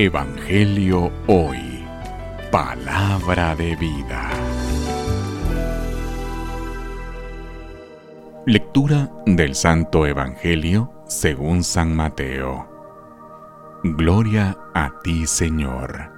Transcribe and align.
Evangelio 0.00 1.10
Hoy. 1.26 1.84
Palabra 2.52 3.56
de 3.56 3.74
vida. 3.74 4.30
Lectura 8.46 9.10
del 9.26 9.56
Santo 9.56 10.06
Evangelio 10.06 10.92
según 11.08 11.64
San 11.64 11.96
Mateo. 11.96 12.68
Gloria 13.82 14.56
a 14.72 14.92
ti, 15.02 15.26
Señor. 15.26 16.12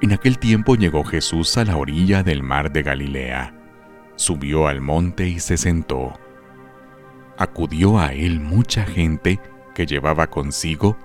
En 0.00 0.12
aquel 0.12 0.38
tiempo 0.38 0.74
llegó 0.74 1.04
Jesús 1.04 1.58
a 1.58 1.66
la 1.66 1.76
orilla 1.76 2.22
del 2.22 2.42
mar 2.42 2.72
de 2.72 2.82
Galilea, 2.82 3.54
subió 4.16 4.68
al 4.68 4.80
monte 4.80 5.28
y 5.28 5.38
se 5.38 5.58
sentó. 5.58 6.18
Acudió 7.36 7.98
a 7.98 8.14
él 8.14 8.40
mucha 8.40 8.86
gente 8.86 9.38
que 9.74 9.84
llevaba 9.84 10.28
consigo 10.28 10.96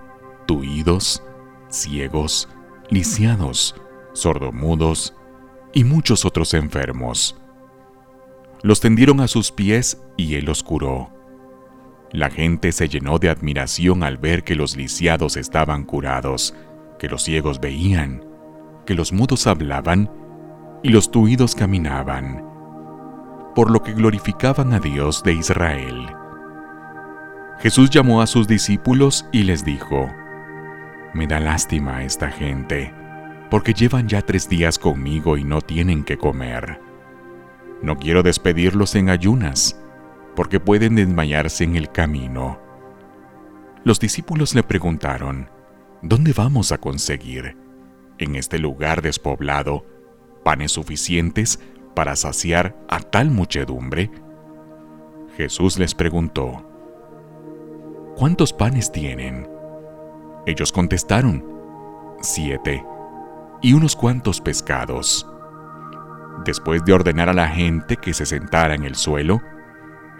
tuidos, 0.45 1.21
ciegos, 1.73 2.49
lisiados, 2.89 3.75
sordomudos 4.13 5.15
y 5.73 5.83
muchos 5.83 6.25
otros 6.25 6.53
enfermos. 6.53 7.35
Los 8.61 8.79
tendieron 8.79 9.19
a 9.19 9.27
sus 9.27 9.51
pies 9.51 10.01
y 10.15 10.35
él 10.35 10.45
los 10.45 10.63
curó. 10.63 11.09
La 12.11 12.29
gente 12.29 12.71
se 12.71 12.87
llenó 12.87 13.17
de 13.17 13.29
admiración 13.29 14.03
al 14.03 14.17
ver 14.17 14.43
que 14.43 14.55
los 14.55 14.77
lisiados 14.77 15.35
estaban 15.35 15.83
curados, 15.83 16.53
que 16.99 17.09
los 17.09 17.23
ciegos 17.23 17.59
veían, 17.59 18.23
que 18.85 18.93
los 18.93 19.11
mudos 19.11 19.47
hablaban 19.47 20.11
y 20.83 20.89
los 20.89 21.09
tuidos 21.09 21.55
caminaban, 21.55 22.45
por 23.55 23.71
lo 23.71 23.81
que 23.81 23.93
glorificaban 23.93 24.73
a 24.73 24.79
Dios 24.79 25.23
de 25.23 25.33
Israel. 25.33 26.07
Jesús 27.59 27.89
llamó 27.89 28.21
a 28.21 28.27
sus 28.27 28.47
discípulos 28.47 29.25
y 29.31 29.43
les 29.43 29.65
dijo, 29.65 30.09
me 31.13 31.27
da 31.27 31.39
lástima 31.39 32.03
esta 32.03 32.31
gente, 32.31 32.93
porque 33.49 33.73
llevan 33.73 34.07
ya 34.07 34.21
tres 34.21 34.49
días 34.49 34.79
conmigo 34.79 35.37
y 35.37 35.43
no 35.43 35.61
tienen 35.61 36.03
que 36.03 36.17
comer. 36.17 36.79
No 37.81 37.97
quiero 37.97 38.23
despedirlos 38.23 38.95
en 38.95 39.09
ayunas, 39.09 39.79
porque 40.35 40.59
pueden 40.59 40.95
desmayarse 40.95 41.63
en 41.63 41.75
el 41.75 41.91
camino. 41.91 42.59
Los 43.83 43.99
discípulos 43.99 44.55
le 44.55 44.63
preguntaron, 44.63 45.49
¿dónde 46.01 46.33
vamos 46.33 46.71
a 46.71 46.77
conseguir, 46.77 47.57
en 48.17 48.35
este 48.35 48.57
lugar 48.57 49.01
despoblado, 49.01 49.85
panes 50.43 50.71
suficientes 50.71 51.59
para 51.93 52.15
saciar 52.15 52.75
a 52.89 52.99
tal 52.99 53.29
muchedumbre? 53.29 54.09
Jesús 55.37 55.77
les 55.77 55.93
preguntó, 55.93 56.65
¿cuántos 58.15 58.53
panes 58.53 58.91
tienen? 58.91 59.47
Ellos 60.45 60.71
contestaron, 60.71 61.43
siete, 62.21 62.85
y 63.61 63.73
unos 63.73 63.95
cuantos 63.95 64.41
pescados. 64.41 65.25
Después 66.45 66.83
de 66.83 66.93
ordenar 66.93 67.29
a 67.29 67.33
la 67.33 67.47
gente 67.47 67.95
que 67.95 68.13
se 68.13 68.25
sentara 68.25 68.75
en 68.75 68.83
el 68.83 68.95
suelo, 68.95 69.41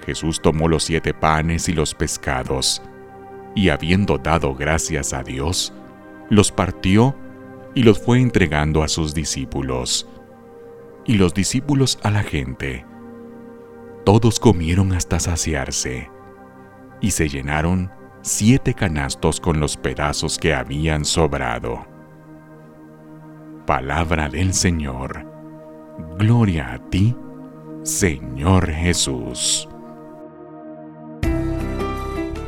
Jesús 0.06 0.42
tomó 0.42 0.68
los 0.68 0.84
siete 0.84 1.14
panes 1.14 1.68
y 1.68 1.74
los 1.74 1.94
pescados, 1.94 2.82
y 3.56 3.70
habiendo 3.70 4.18
dado 4.18 4.56
gracias 4.56 5.14
a 5.14 5.24
Dios, 5.24 5.74
los 6.30 6.52
partió 6.52 7.16
y 7.76 7.84
los 7.84 8.00
fue 8.00 8.20
entregando 8.20 8.84
a 8.84 8.88
sus 8.88 9.14
discípulos, 9.14 10.08
y 11.06 11.16
los 11.16 11.34
discípulos 11.34 12.00
a 12.04 12.12
la 12.12 12.24
gente. 12.24 12.86
Todos 14.06 14.40
comieron 14.40 14.94
hasta 14.94 15.20
saciarse, 15.20 16.10
y 17.02 17.12
se 17.12 17.28
llenaron 17.28 17.92
siete 18.24 18.74
canastos 18.74 19.42
con 19.42 19.60
los 19.60 19.76
pedazos 19.76 20.40
que 20.40 20.54
habían 20.54 21.04
sobrado. 21.04 21.86
Palabra 23.68 24.30
del 24.30 24.54
Señor. 24.54 25.28
Gloria 26.18 26.74
a 26.74 26.90
ti, 26.90 27.16
Señor 27.84 28.72
Jesús. 28.72 29.68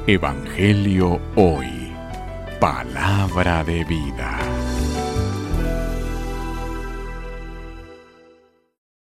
Evangelio 0.08 1.20
hoy. 1.36 1.92
Palabra 2.62 3.64
de 3.66 3.84
vida. 3.84 4.55